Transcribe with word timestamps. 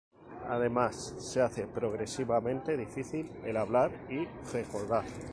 Además, 0.49 1.13
se 1.19 1.41
hace 1.41 1.67
progresivamente 1.67 2.75
difícil 2.75 3.31
el 3.45 3.55
hablar 3.55 3.91
y 4.09 4.25
recordar. 4.51 5.05